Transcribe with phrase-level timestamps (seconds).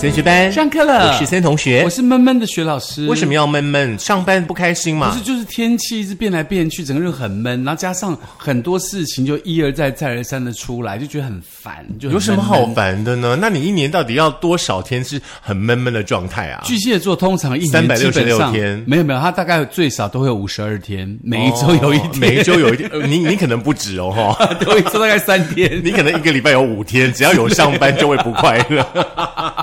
[0.00, 1.90] 森学班上课了我是森同学我。
[1.90, 3.06] 是闷闷的学老师。
[3.06, 3.98] 为什么要闷闷？
[3.98, 5.22] 上班不开心嘛不是，？
[5.22, 11.84] 就是天气一直变来变去，整个人很闷，然后加上很多事情就一而再、再而三的出来，就觉得很烦。
[11.98, 12.74] 就很有什么好闷？
[12.74, 13.36] 烦的呢？
[13.38, 16.62] 那你一年到底要多少天是很闷闷的状态啊？
[16.64, 24.46] 巨蟹座通常一年三百六十六天没有没有，他大概最少都会有五十二天，每一周有一天，哦每一周有一天，呃你你可能不止哦，哈。
[24.64, 25.78] 都一周大概三天。
[25.84, 28.82] 你可能一个礼拜有五天，只要有上班就会不快乐。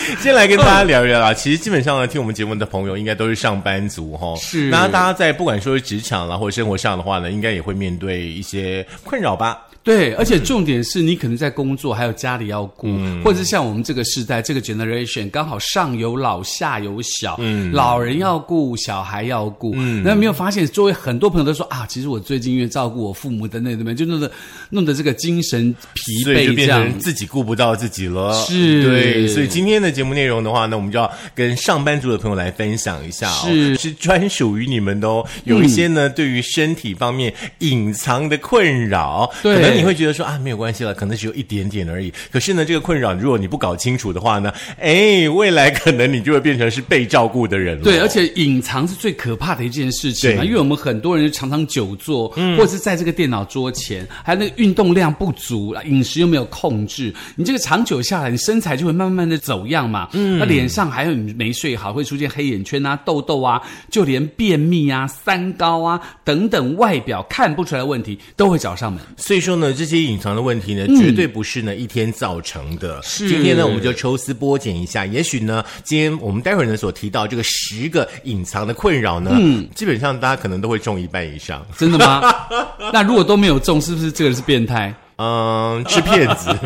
[0.20, 1.32] 先来跟大家聊一聊啦。
[1.34, 4.34] 其实基本上呢，听我们节目的朋友应该都是上班族哈。
[4.36, 9.58] 是那大家在不管说是职场啦或者生活上的话呢，应该也会面对一些困扰吧？
[9.82, 13.22] 对，而且重点是你可能在工作，还有家里要顾，嗯。
[13.22, 24.30] 或者是像我们这个时代，这个 generation 刚好上有老下有小，嗯，老人要顾，小孩要顾，嗯，那没有发现周围很多朋友都说啊，其实我最近因为照顾我父母等等等等，就弄得
[24.68, 26.98] 弄得这个精神疲惫就变惫这样成。
[26.98, 28.34] 自己顾不到自己了。
[28.44, 28.82] 是。
[28.84, 33.76] 对，所以今天的节目内容的话呢，我们就要跟上班族的朋友来分享一下哦，是。
[33.76, 35.26] 是专属于你们的哦。
[35.44, 39.69] 有一些呢，对于身体方面隐藏的困扰，对。
[39.69, 42.12] 可能你会觉得说啊，没有关系了，可能只有一点点而已。
[42.30, 47.84] 可是呢，这个困扰如果你不搞清楚的话呢，哎，未来可能你就会变成是被照顾的人了。
[47.84, 60.08] 对，而且隐藏是最可怕的一件事情嘛，因为我们很多人常常久坐，或者是在这个电脑桌前，还有那个运动量不足，饮食又没有控制，你这个长久下来，你身材就会慢慢的走样嘛。
[60.12, 69.02] 嗯，那脸上还有你没睡好，会出现黑眼圈啊、痘痘啊，就连便秘啊、三高啊等等外表看不出来的问题，都会找上门。
[69.16, 72.98] 所以说呢，这些隐藏的问题呢，绝对不是呢一天造成的。
[72.98, 81.66] 嗯是今天呢，我们就抽丝剥茧一下，也许呢，今天我们待会儿呢所提到这个十个隐藏的困扰呢，嗯，基本上大家可能都会中一半以上。
[81.76, 82.22] 真的吗？
[82.92, 84.94] 那如果都没有中，是不是这个人是变态？
[85.20, 86.50] 嗯，是骗子。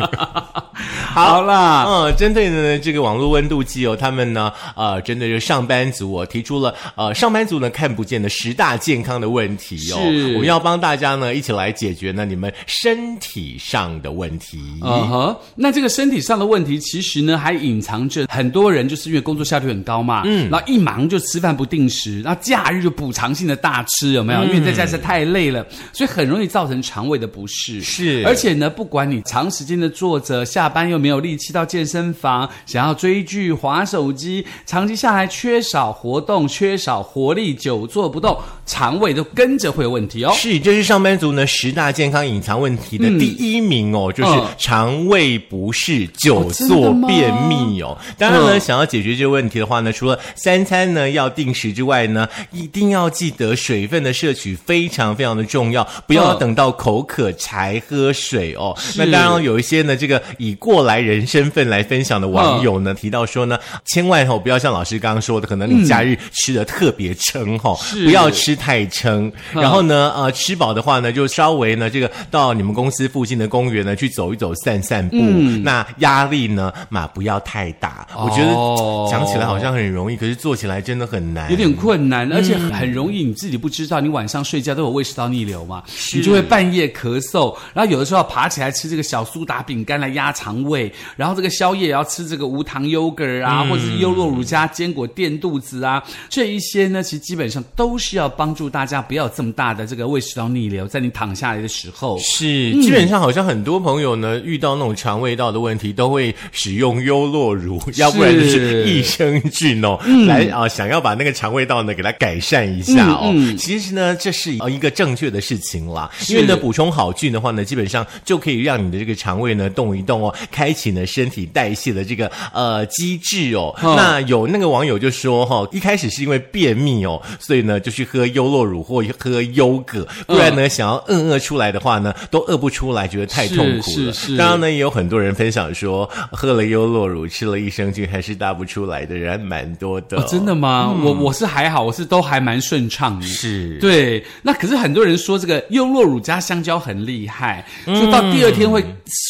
[1.13, 14.59] 好啦，嗯，针对呢这个网络温度计哦，他们呢呃，针对这个上班族哦，提出了呃上班族呢看不见的十大健康的问题哦，是我们要帮大家呢一起来解决呢你们身体上的问题。
[14.81, 24.43] 嗯哼，那这个身体上的问题，其实呢还隐藏着很多人就是因为工作效率很高嘛，嗯，然后一忙就吃饭不定时，然后假日就补偿性的大吃，有没有？
[24.43, 27.81] 因为在家是太累了，所以很容易造成肠胃的不适。
[27.81, 40.33] 是而且且呢，不管你长时间的坐着，下班又没有力气到健身房，想要追剧、划手机，长期下来缺少活动、缺少活力，久坐不动，肠胃都跟着会有问题哦。
[40.35, 47.97] 是，这是上班族呢十大健康隐藏问题的第一名哦，就是嗯肠胃不适、久坐便秘哦。
[48.17, 48.59] 当然呢，嗯。
[48.59, 58.73] 想要解决这个问题的话呢，除了三餐呢要定时之外呢，一定要记得水分的摄取非常非常的重要，不要嗯等到口渴才喝水哦。
[58.79, 58.97] 是。
[58.97, 68.05] 那当然有一些呢，这个以过来人身份来分享的网友呢，提到说呢，千万哦不要像老师刚刚说的，可能你假日吃的特别撑哈、哦，是。
[68.05, 69.31] 不要吃太撑。
[69.53, 75.17] 嗯然后呢，呃，吃饱的话呢，就稍微呢，这个到你们公司附近的公园呢去走一走、散散步。
[75.63, 78.07] 那压力呢嘛不要太大。
[78.15, 81.49] 我觉哦得讲起来好像很容易，可是做起来真的很难。
[81.49, 85.83] 有点困难，而嗯且很容易你自己不知道，你晚上睡觉都有胃食道逆流嘛，
[86.13, 102.19] 你就会半夜咳嗽，然后有的时候要爬起来吃这个小苏打饼干来压肠胃，然后这个宵夜也要吃这个无糖 yogurt 啊，嗯或者是优酪乳加坚果垫肚子啊，这一些呢，其实基本上都是要帮助大家不要这么大的这个胃食道逆流，在你躺下来的时候。
[102.19, 109.97] 是，基本上好像很多朋友呢，遇到那种肠胃道的问题，都会使用优酪乳，要不然就是益生菌哦，
[110.27, 113.33] 来啊、想要把那个肠胃道呢给它改善一下哦。
[113.57, 123.73] 其实呢，这是呃一个正确的事情啦，因为呢，补充好菌的话呢，基本上就可以让你的这个肠胃呢动一动哦，开启呢身体代谢的这个呃机制哦。
[123.81, 133.81] 嗯那有那个网友就说哈、一开始是因为便秘哦，所以呢就去喝优酪乳或喝优格，不然呢、想要饿饿出来的话呢，都饿不出来，觉得太痛苦了。
[133.81, 140.93] 是是是当然呢，也有很多人分享说，喝了优酪乳，吃了益生菌，还是大不出来的人还蛮多的、哦真的吗？
[141.03, 143.25] 我我是还好，我是都还蛮顺畅的。
[143.25, 143.77] 是。
[143.79, 148.83] 对，那可是很多人说这个优酪乳加香蕉很厉害，就到第二天会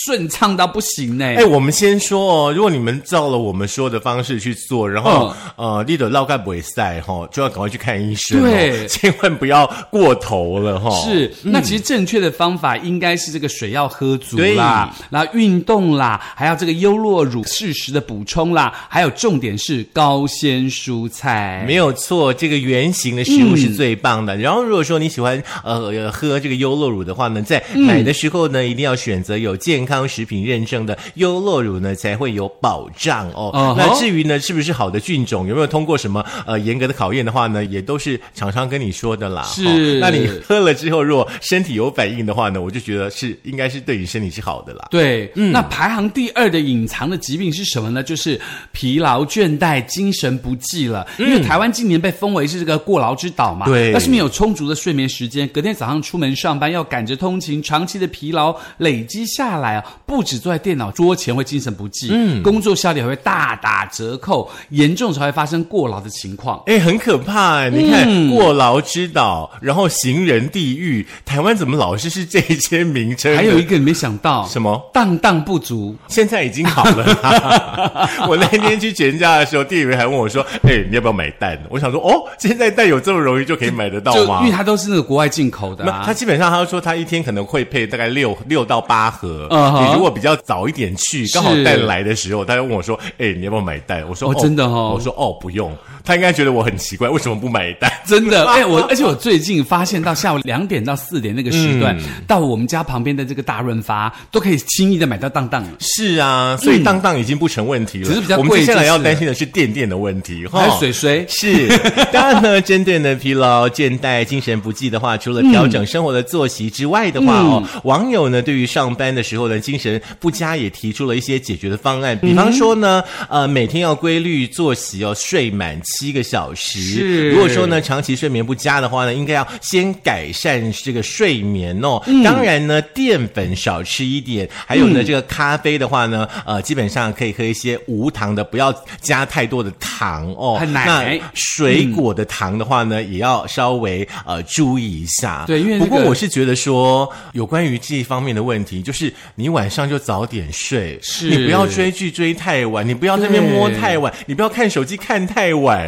[0.05, 1.25] 顺畅到不行呢。
[1.25, 8.41] 哎，我们先说哦，如果你们照了我们说的方式去做，然后、嗯呃，你的绕盖不会塞哈，就要赶快去看医生、哦。
[8.41, 10.89] 对千万不要过头了哈。
[11.03, 21.63] 是，那其实正确的方法应该是这个水要喝足啦，然后运动啦，还要这个优酪乳适时的补充啦，还有重点是高纤蔬菜。
[21.67, 24.35] 没有错，这个圆形的食物是最棒的。
[24.37, 33.75] 然后如果说你喜欢呃喝这个优酪乳的话呢，在买的时候呢，一定要选择有健康食品认证的优酪乳呢，才会有保障哦。
[33.77, 39.43] 那至于呢，是不是好的菌种，有没有通过什么呃严格的考验的话呢，也都是厂商跟你说的啦。
[39.43, 44.87] 是，那你喝了之后，如果身体有反应的话呢，我就觉得是应该是对你身体是好的啦。
[44.89, 48.03] 对，嗯那排行第二的隐藏的疾病是什么呢？
[48.03, 48.39] 就是
[48.71, 51.05] 疲劳、倦怠、精神不济了。
[51.17, 66.61] 因为台湾今年被封为是这个过劳之岛嘛，对，要是没有充足的睡眠时间，隔天早上出门上班要赶着通勤，长期的疲劳累积下来啊，不止坐在电脑桌前会精神不济，嗯，工作效率还会大打折扣，严重才会发生过劳的情况。
[66.65, 67.69] 哎，很可怕哎！
[67.69, 73.35] 你看过劳之岛，然后行人地狱，台湾怎么老是是这些名称？
[73.35, 74.89] 还有一个你没想到什么？
[74.93, 78.09] 荡荡不足，现在已经好了。
[78.27, 85.85] 我那天去全家的时候，店员还问我说：“哎，你要不要买蛋？”我想说：“哦，现在蛋有这么容易就可以买得到吗？”因为它都是那个国外进口的。
[86.05, 89.47] 他基本上他说他一天可能会配大概六六到八盒。
[89.51, 95.75] 你如果比较早一点去，刚好蛋来的时候，他就问我说：“哎，你要不要买蛋？”我说：“哦，真的哦。”我说：“哦，不用。”
[96.05, 97.91] 他应该觉得我很奇怪，为什么不买单？
[98.05, 101.97] 真的， 哎，我而且我最近发现到下午两点到四点那个时段，
[102.27, 105.65] 到我们家旁边的这个大润发都可以轻易的买到当当。
[105.79, 108.05] 是啊，所以当当已经不成问题了。
[108.05, 108.47] 只是比较贵。
[108.47, 110.45] 我们接下来要担心的是电电的问题。
[110.47, 111.67] 还有水水 是。
[112.13, 122.17] 当然呢，针对呢疲劳、倦怠、精神不济的话，除了调整生活的作息之外的话哦，网友呢对于上班的时候呢精神不佳也提出了一些解决的方案。
[122.19, 125.81] 比方说呢，呃，每天要规律作息哦，睡满。
[125.95, 132.01] 七个小时，是如果说呢长期睡眠不佳的话呢，应该要先改善这个睡眠哦。
[132.23, 140.61] 当然呢，淀粉少吃一点，还有呢这个咖啡的话呢，呃，基本上可以喝一些无糖的，不要加太多的糖哦。
[140.71, 145.45] 那水果的糖的话呢，也要稍微呃注意一下。
[145.47, 155.84] 对，因为不过我是觉得说，有关于这一方面的问题，就是你晚上就早点睡，是你不要追剧追太晚，你不要那边摸太晚，你不要看手机看太晚。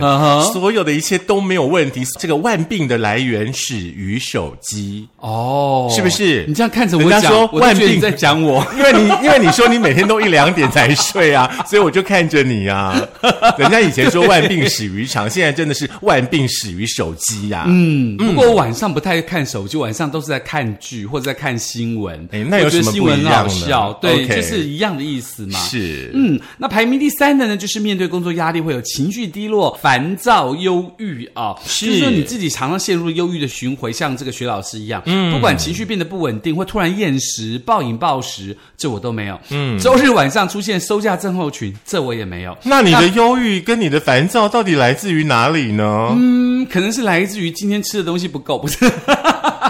[0.54, 2.04] 所有的一切都没有问题。
[2.20, 6.46] 这个万病的来源始于手机哦，是不是？
[6.48, 13.00] 你这样看着我讲，万病在讲我， 因为你因为你说你每天都一两点才睡啊， 所以我就看着你啊。
[13.58, 17.66] 人家以前说万病始于肠，现在真的是万病始于手机呀。
[17.68, 22.28] 嗯，不过我晚上不太看手机，晚上都是在看剧或者在看新闻。
[22.32, 23.94] 哎，那有什么新闻好笑？
[24.02, 25.60] 对，就是一样的意思嘛。
[25.60, 29.78] 是，嗯，那排名第三的呢，就是面对工作压力会有情绪低落。
[29.88, 39.40] 烦躁、忧郁啊，就是说你自己常常陷入忧郁的循环，像这个徐老师一样，嗯，不管情绪变得不稳定，或突然厌食、暴饮暴食，这我都没有。
[39.50, 42.58] 嗯，周日晚上出现收假症候群，这我也没有。
[42.64, 46.10] 那你的忧郁跟你的烦躁到底来自于哪里呢？
[46.18, 48.92] 嗯，可能是来自于今天吃的东西不够，不是。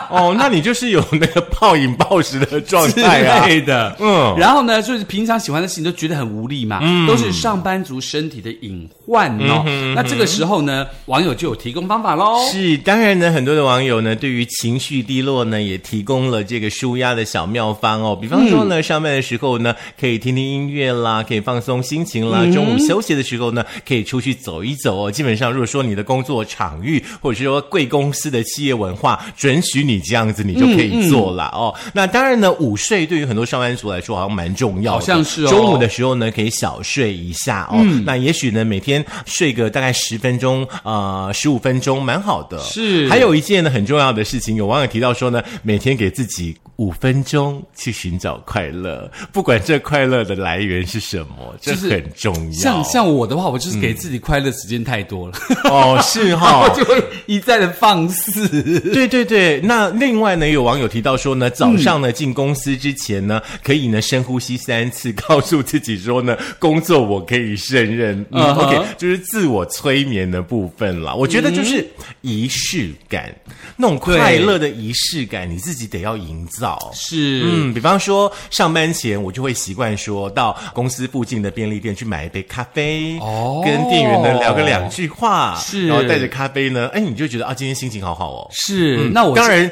[0.10, 9.66] 哦，那你就是有那个暴饮暴食的状态啊，的，嗯，然后呢，就是平常喜欢的事情都觉得很无力嘛，嗯，都是上班族身体的隐患哦。
[9.96, 12.40] 那这个时候呢，网友就有提供方法喽。
[12.52, 18.16] 是，当然呢，很多的网友呢，对于情绪低落呢，也提供了这个舒压的小妙方哦。
[18.16, 22.46] 比方说呢，上班的时候呢，可以听听音乐啦，可以放松心情啦。
[22.54, 25.12] 中午休息的时候呢，可以出去走一走哦。
[25.12, 29.97] 基本上，如果说你的工作场域或者是说贵公司的企业文化准许你。
[30.02, 31.74] 这样子你就可以做了哦。
[31.94, 35.00] 那当然呢，午睡对于很多上班族来说好像蛮重要的。
[35.00, 35.48] 好像是哦。
[35.48, 37.84] 中午的时候呢，可以小睡一下哦。
[38.06, 42.60] 那也许呢，每天睡个大概十分钟，呃，十五分钟，蛮好的。
[42.60, 43.08] 是。
[43.10, 52.60] 还有一件呢很重要的事情，有网友提到说呢，每天给自己五分钟去寻找快乐，不管这快乐的来源是什么，这很重要。
[52.60, 55.34] 像像我的话，我就是给自己快乐时间太多了。
[55.66, 58.48] 哦，是哈， 就会一再的放肆。
[58.80, 59.87] 对对对，那。
[59.92, 68.26] 另外呢，有网友提到说呢，早上呢进公司之前呢，可以呢深呼吸三次，告诉自己说呢，工作我可以胜任。
[68.32, 71.14] OK，就是自我催眠的部分啦。
[71.14, 71.86] 我觉得就是
[72.22, 73.34] 仪式感，
[73.76, 76.92] 那种快乐的仪式感，你自己得要营造。
[76.94, 88.48] 是，嗯，比方说上班前，我就会习惯说到公司附近的便利店去买一杯咖啡，哦，跟店员呢聊个两句话，是，然后带着咖啡呢，哎，你就觉得啊，今天心情好好哦。
[88.52, 89.70] 是，那我当然。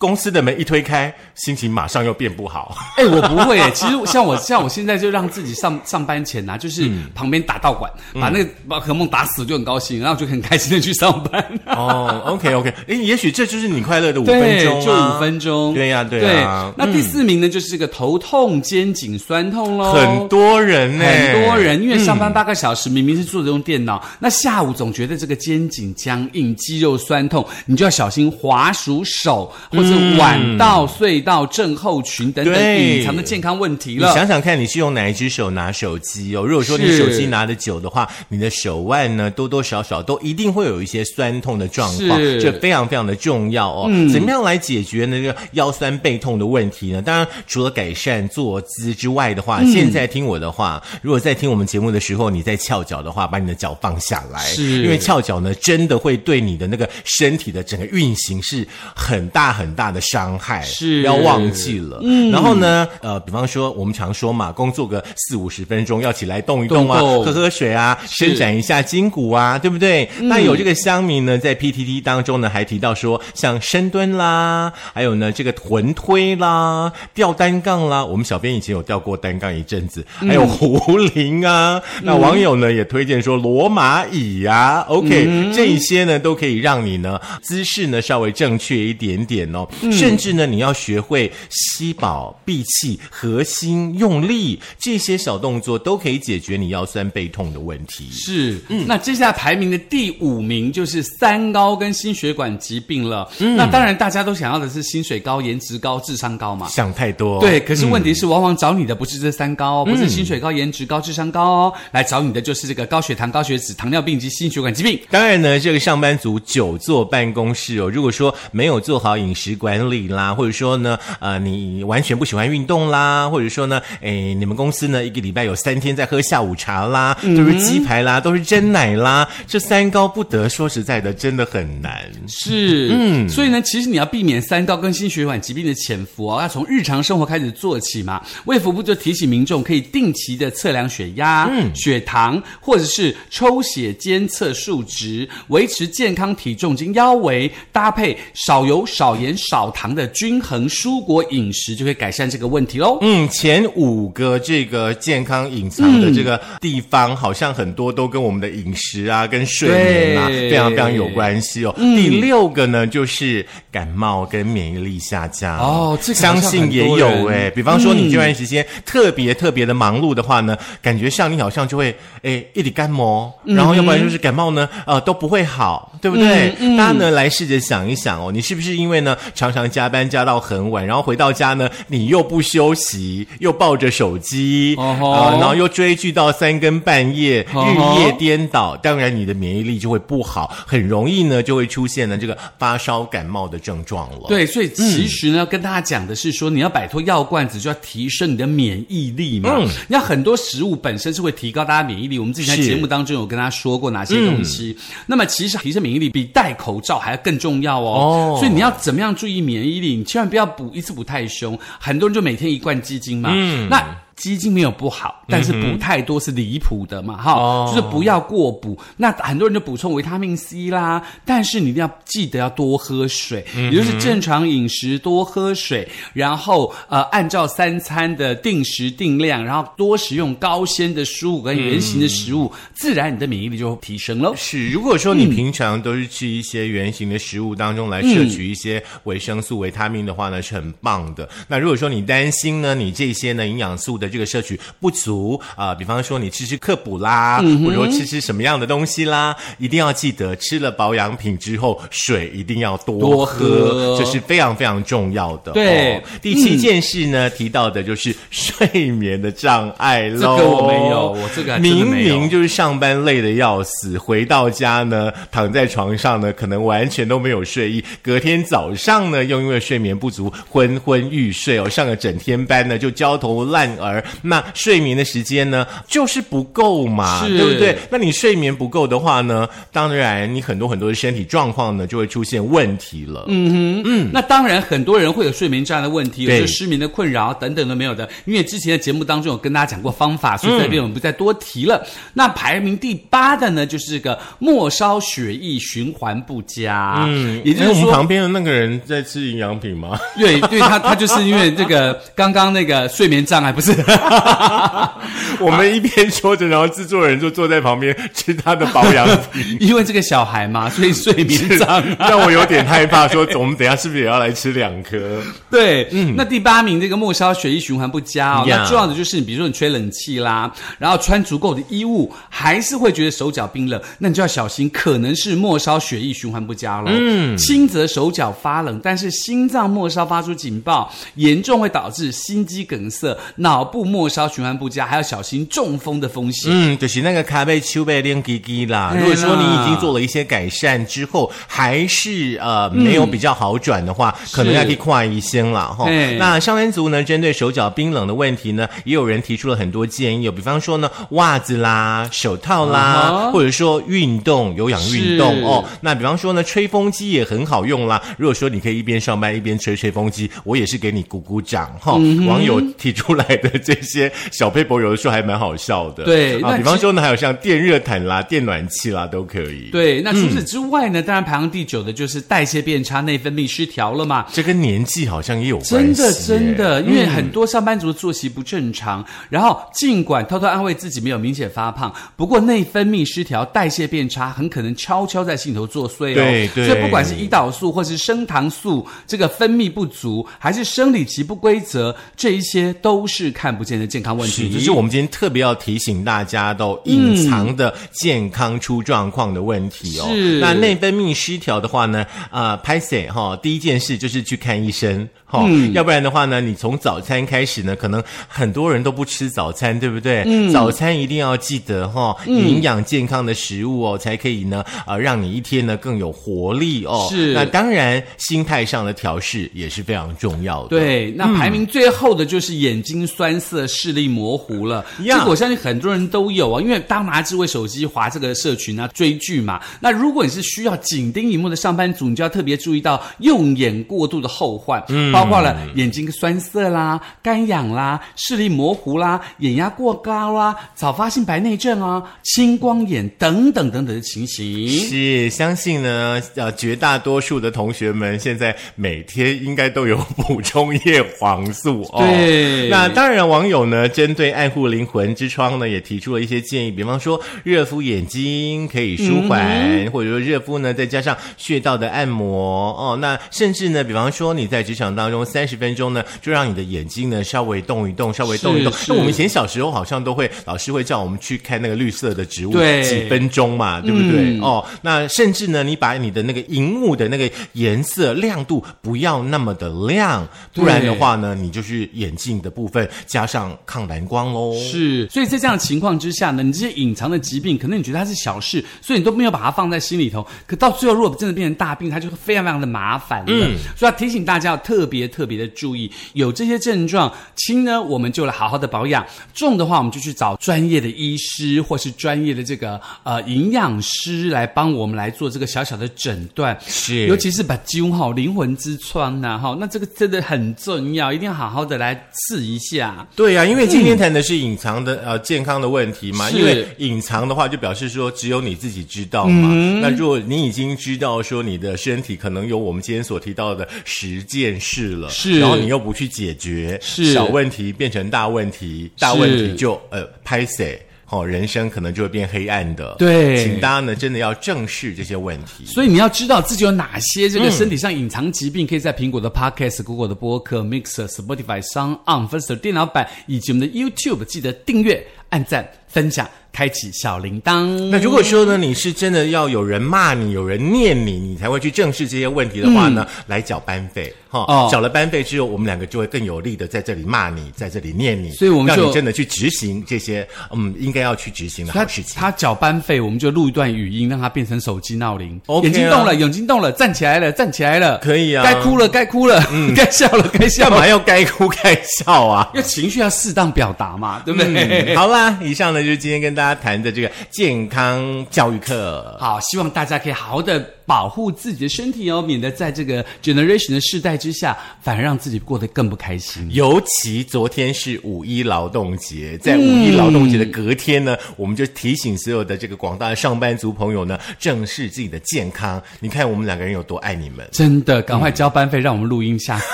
[0.00, 2.74] 公司的门一推开，心情马上又变不好。
[2.96, 11.44] 哎、我不会哎，其实像我像我现在就让自己上上班前呐、就是嗯旁边打道馆，把那个宝可梦打死就很高兴，然后就很开心的去上班。
[11.66, 15.74] 哦，OK OK，哎，也许这就是你快乐的五分，钟、啊，就五分钟。
[15.74, 19.92] 对呀对呀那第四名呢，就是这个头痛、肩颈酸痛喽。
[19.92, 32.98] 很多人呢，很多人因为上班八个小时，明明是坐着用电脑，那下午总觉得这个肩颈僵硬、肌肉酸痛，你就要小心滑鼠手或者晚到、隧道症候群等等对。
[32.98, 34.12] 隐藏的健康问题你了。
[34.14, 36.36] 想想看，你是用哪一只手拿手机？
[36.36, 36.44] 哦？
[36.44, 43.90] 如果说你手机拿的久的话，你的手腕呢多多少少都一定会有一些酸痛的状况，这非常非常的重要哦。
[44.12, 47.00] 怎么样来解决那个腰酸背痛的问题呢？
[47.00, 49.70] 当然，除了改善坐姿之外的话，嗯。
[49.70, 54.82] 现在听我的话，如果在听我们节目的时候你在翘脚的话，把你的脚放下来，是。
[54.82, 61.02] 因为翘脚呢真的会对你的那个身体的整个运行是很大很大的伤害，是。
[61.02, 62.00] 不要忘记了。
[62.02, 67.24] 嗯，然后呢，呃，比方说我们常说嘛，工作个四五十分钟要起来动一动啊，动动。
[67.24, 70.10] 喝喝水啊，伸展一下筋骨啊，对不对？
[70.22, 81.80] 那有这个乡民呢，在 PTT 当中呢，还提到说，像深蹲啦，还有呢这个臀推啦，吊单杠啦，我们小编以前有吊过单杠一阵子，还有壶铃啊。
[82.02, 98.08] 那网友呢也推荐说罗马椅呀、OK，、这一些呢都可以让你呢姿势呢稍微正确一点点哦，甚至呢你要学会吸饱、闭气、核心用力这些小动作，都可以解决你腰酸背痛的问题。
[98.10, 103.28] 是，嗯那接下来排名的第五名就是三高跟心血管疾病了。
[103.38, 106.68] 嗯那当然，大家都想要的是薪水高、颜值高、智商高嘛。
[106.68, 114.98] 想太多，对，可是问题是，往往找你的不是这三高哦，不是薪水高、颜值高、智商高哦，来找你的就是这个高血糖、高血脂、糖尿病及心血管疾病。
[115.10, 132.10] 当然呢，这个上班族久坐办公室哦，如果说没有做好饮食管理啦，或者说呢，呃，你完全不喜欢运动啦，或者说呢，诶，你们公司呢一个礼拜有三天在喝下午茶啦，都是鸡排啦，都是真奶啦，这三高不得，说实在的，真的很难。
[132.26, 138.22] 是，嗯，所以呢，其实你要避免三高跟心血管疾病的潜伏哦，要从日常生活开始做起嘛。
[138.46, 152.98] 卫福部就提醒民众可以定期的测量血压、嗯血糖，或者是抽血监测数值，维持健康体重及腰围，搭配少油、少盐、少糖的均衡蔬果饮食，就可以改善这个问题喽。
[153.00, 161.74] 嗯，前五个这个健康隐藏的这个地方，好像很多都跟我们的饮食啊、跟睡眠啊非常非常有关系哦。
[161.76, 167.50] 第六个呢，就是感冒跟免疫力下降哦这个相信也有哎。
[167.50, 171.92] 比方说你这段时间特别特别的忙碌的话呢，感觉上你好像就会
[172.22, 176.50] 哎一直干磨，然后要不然就是感冒呢，呃都不会好，对不对？
[176.76, 194.26] 大家呢来试着想一想哦，你是不是因为呢常常加班加到很晚，然后回到家呢你又不休息，又抱着手机，然后又追剧到三更半夜，日夜颠倒，当然你的免疫力就会不好，很容易呢就会出现了这个发烧感冒的症状了。
[194.28, 199.56] 对，所以其实呢，要跟大家讲的是说，你要摆脱药罐子，就要提升你的免疫力嘛。
[199.58, 204.76] 嗯那很多食物本身是会提高大家免疫力，我们之前在节目当中有跟大家说过哪些东西。
[205.06, 208.36] 那么其实提升免疫力比戴口罩还要更重要哦。
[208.36, 209.96] 哦所以你要怎么样注意免疫力？
[209.96, 213.30] 你千万不要补一次补太凶，很多人就每天一罐鸡精嘛。
[213.34, 213.84] 嗯那。
[214.20, 218.78] 鸡精没有不好，但是补太多是离谱的嘛，哈、哦就是不要过补。
[218.98, 234.34] 那很多人就补充维他命 C 啦，但是你一定要记得要多喝水，也就是正常饮食，多喝水，然后呃按照三餐的定时定量，然后多食用高纤的食物跟圆形的食物，自然你的免疫力就提升喽。
[234.36, 241.26] 是，如果说你平常都是吃一些圆形的食物当中来摄取一些维生素、维他命的话呢，是很棒的。
[241.48, 255.52] 那如果说你担心呢，你这些呢营养素的这个摄取不足啊、比方说你吃吃克补啦，或者说吃吃什么样的东西啦，一定要记得吃了保养品之后，水一定要多多喝，这是非常非常重要的。
[255.52, 260.36] 对哦第七件事呢、提到的就是睡眠的障碍喽。
[260.36, 267.84] 这个我没有我这个明明就是上班累的要死，回到家呢，躺在床上呢，可能完全都没有睡意。
[268.02, 277.76] 隔天早上呢，又因为睡眠不足，昏昏欲睡哦，上个整天班呢就焦头烂额，儿那睡眠的时间呢就是不够嘛，是对不对？
[277.90, 283.24] 那你睡眠不够的话呢，当然你很多很多的身体状况呢就会出现问题了。
[283.28, 288.08] 嗯哼，嗯，那当然，很多人会有睡眠障碍的问题，有些失眠的困扰等等都没有的。
[288.24, 291.84] 因为之前的节目当中有跟大家讲过方法，所以在这边我们不再多提了。
[292.14, 297.04] 那排名第八的呢，就是这个末梢血液循环不佳。
[297.08, 299.98] 嗯，也就因为我们旁边的那个人在吃营养品吗？
[300.18, 303.72] 对对，他他就是因为这个刚刚那个睡眠障碍，不是？
[305.40, 309.56] 我们一边说着，然后制作人就坐在旁边吃他的保养品。
[309.60, 311.96] 因为这个小孩嘛，所以睡眠障碍。
[312.10, 315.22] 让我有点害怕，说我们等下是不是也要来吃两颗？
[315.50, 326.90] 对，嗯那第八名这个末梢血液循环不佳哦，呀那重要的就是你比如说你吹冷气啦，然后穿足够的衣物，还是会觉得手脚冰冷，那你就要小心，可能是末梢血液循环不佳喽。
[326.90, 336.50] 嗯，轻则手脚发冷，但是心脏末梢发出警报，严重会导致心肌梗塞、脑部末梢循环不佳，还要小心中风的风险。
[336.52, 338.92] 嗯，就是那个咖啡丘贝练叽叽啦。
[338.94, 346.16] 哎如果说你已经做了一些改善之后，还是呃没有比较好转的话，可能要去看医生了哈哎。
[346.18, 355.64] 那上班族呢，针对手脚冰冷的问题呢，也有人提出了很多建议，有比方说呢，袜子啦、手套啦，或者说运动、有氧运动哦。
[355.80, 358.02] 那比方说呢，吹风机也很好用啦。
[358.18, 361.94] 如果说你可以一边上班一边吹吹风机，我也是给你鼓鼓掌哈。
[361.98, 366.04] 嗯网友提出来的这些小配博，有的时候还蛮好笑的。
[366.04, 374.26] 啊，对那其比方说呢，还有像电热毯啦、电暖气啦，都可以。，对，那除此之外呢，当然排行第九的就是代谢变差、内分泌失调了嘛。
[374.32, 375.70] 这跟年纪好像也有关系。
[375.70, 386.14] 真的真的，因为很多上班族作息不正常，然后尽管偷偷安慰自己没有明显发胖，不过内分泌失调、代谢变差，很可能悄悄在心头作祟哦。
[386.14, 394.50] 对对所以不管是胰岛素或是升糖素这个分泌不足，还是生理期不规则，这一些都是看不见的健康问，题。
[394.52, 400.06] 这是我们今天特别要提醒大家的哦隐藏的健康出状况的问题哦。
[400.10, 403.36] 嗯那内分泌失调的话呢，呃，拍谁哈？
[403.42, 410.22] 第一件事就是去看医生哈，要不然的话呢，你从早餐开始呢，可能很多人都不吃早餐，对不对？
[410.26, 417.08] 嗯早餐一定要记得哈，营养健康的食物哦，才可以呢，呃，让你一天呢更有活力哦。
[417.10, 420.68] 是那当然，心态上的调试也是非常重要的。
[420.68, 424.84] 对，那排名最后的就是眼睛酸涩、视力模糊了。
[425.04, 429.60] 呀这个我相信很多人都有啊，因为当拿智慧手机划这个社群啊、追剧嘛。
[429.80, 444.68] 那如果你是需要紧盯荧幕的上班族，你就要特别注意到用眼过度的后患，嗯包括了眼睛酸涩啦、干痒啦、视力模糊啦、眼压过高啦、早发性白内障啊、青光眼等等等等的情形。
[444.68, 452.00] 是，相信呢，呃，绝大多数的同学们现在每天应该都有补充叶黄素哦。
[452.00, 462.98] 对那当然，网友呢针对爱护灵魂之窗呢，也提出了一些建议，比方说热敷眼睛可以舒缓，或者说热敷呢再加上穴道的按摩哦。
[463.00, 468.72] 那甚至呢，比方说你在职场当中三十分钟呢，就让你的眼睛呢稍微动一动，稍微动一动。
[468.72, 474.36] 是那我们以前小时候好像都会，老师会叫我们去看那个绿色的植物，几分钟嘛，对不对？
[474.36, 484.54] 嗯哦，那甚至呢，你把你的那个荧幕的那个颜色亮度不要那么的亮，不然的话呢，你就是眼镜的部分加上抗蓝光喽。
[484.58, 490.26] 是，所以在这样的情况之下呢，你这些隐藏的疾病，可能你觉得它是小事，所以你都没有把它放在心里头。
[490.46, 493.26] 可到最后，如果真的变成大病，它就会非常非常的麻烦了。
[493.28, 499.04] 嗯所以要提醒大家要特别特别的注意，有这些症状，轻呢我们就来好好的保养，
[499.34, 506.56] 重的话我们就去找专业的医师或是专业的这个呃营养师来帮我们来做这个小小的诊断。
[506.66, 511.94] 是尤其是把灸哈灵魂之窗呐、哈，那这个真的很重要，一定要好好的来
[512.28, 513.06] 治一下。
[513.16, 519.48] 对呀、因为今天谈的是隐藏的、呃健康的问题嘛，因为隐藏的话就表示说只有你自己知道嘛。
[519.52, 519.80] 嗯。
[519.80, 525.38] 那如果你已经知道说你的身体可能有我们今天所提到的十件事了，是。
[525.38, 527.12] 然后你又不去解决，是。
[527.12, 530.80] 小问题变成大问题，大问题就呃拍谁。
[531.10, 532.94] 哦，人生可能就会变黑暗的。
[532.98, 535.64] 对请大家呢真的要正视这些问题。
[535.66, 547.66] 所以你要知道自己有哪些这个身体上隐藏疾病，可以在苹果的 Podcast、Google 的播客、Mixer、Spotify、s o n On、First 电脑版以及我们的 YouTube 记得订阅、按赞、分享，开启小铃铛。
[547.90, 554.40] 那如果说呢，你是真的要有人骂你，有人念你，你才会去正视这些问题的话呢，来缴班费哈。
[554.48, 562.20] 哦缴了班费之后，我们两个就会更有力的在这里骂你，在这里念你，所以我们就让你真的去执行这些嗯应该要去执行的他好事情。
[562.20, 565.40] 他缴班费，我们就录一段语音，让他变成手机闹铃。
[565.62, 569.42] 眼睛动了，眼睛动了，站起来了，站起来了，可以啊该哭了，该哭了，
[569.74, 570.70] 该笑了，该笑了。
[570.70, 572.48] 干嘛要该哭该笑啊？
[572.54, 574.94] 因为情绪要适当表达嘛，对不对？
[574.94, 579.16] 嗯好啦，以上呢就是今天跟大家谈的这个健康教育课。
[579.20, 586.48] 好，希望大家可以好好的保护自己的身体哦，免得在这个 generation 的世代之下，反而让自己过得更不开心。
[586.52, 595.80] 尤其昨天是五一劳动节，在五一劳动节的隔天呢，我们就提醒所有的这个广大的上班族朋友呢，正视自己的健康。
[596.00, 597.46] 你看我们两个人有多爱你们。
[597.52, 599.66] 真的，赶快交班费，让我们录音，吓死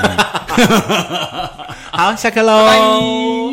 [0.03, 0.65] 你！
[1.93, 3.46] 好，下课喽。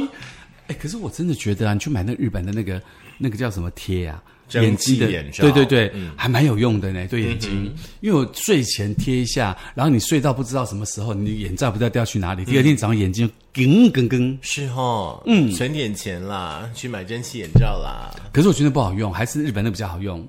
[0.73, 2.81] 哎，可是我真的觉得啊，你去买那日本的那个
[3.17, 4.21] 那个叫什么贴啊？
[4.49, 7.73] 蒸汽的眼罩对对对，还蛮有用的呢，对眼睛。
[8.01, 14.37] 因为我睡前贴一下，然后你睡到不知道什么时候，你眼罩不知道掉去哪里，第二天早上眼睛梗梗梗。
[14.41, 18.13] 是哦，嗯，存点钱啦，去买蒸汽眼罩啦。
[18.31, 20.23] 可是我觉得不好用，还是日本的比较好用。